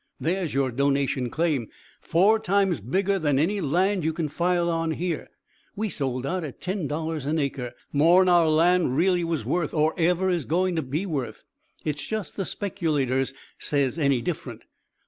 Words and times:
There's 0.19 0.51
your 0.55 0.71
donation 0.71 1.29
claim, 1.29 1.67
four 2.01 2.39
times 2.39 2.79
bigger 2.81 3.19
than 3.19 3.37
any 3.37 3.61
land 3.61 4.03
you 4.03 4.13
can 4.13 4.29
file 4.29 4.67
on 4.67 4.89
here. 4.93 5.29
We 5.75 5.89
sold 5.89 6.25
out 6.25 6.43
at 6.43 6.59
ten 6.59 6.87
dollars 6.87 7.27
an 7.27 7.37
acre 7.37 7.73
more'n 7.93 8.27
our 8.27 8.49
land 8.49 8.97
really 8.97 9.23
was 9.23 9.45
worth, 9.45 9.75
or 9.75 9.93
ever 9.99 10.31
is 10.31 10.45
going 10.45 10.75
to 10.75 10.81
be 10.81 11.05
worth. 11.05 11.43
It's 11.85 12.03
just 12.03 12.35
the 12.35 12.45
speculators 12.45 13.31
says 13.59 13.99
any 13.99 14.21
different. 14.21 14.63